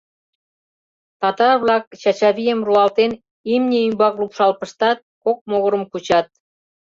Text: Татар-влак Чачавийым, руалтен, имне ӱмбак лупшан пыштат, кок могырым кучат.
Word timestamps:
Татар-влак 1.21 1.83
Чачавийым, 2.01 2.59
руалтен, 2.67 3.11
имне 3.53 3.77
ӱмбак 3.87 4.13
лупшан 4.21 4.51
пыштат, 4.59 4.97
кок 5.23 5.37
могырым 5.49 5.83
кучат. 5.91 6.27